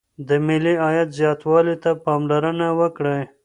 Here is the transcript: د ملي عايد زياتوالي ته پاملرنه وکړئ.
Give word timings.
د 0.27 0.29
ملي 0.45 0.73
عايد 0.83 1.09
زياتوالي 1.19 1.75
ته 1.83 1.91
پاملرنه 2.05 2.67
وکړئ. 2.79 3.21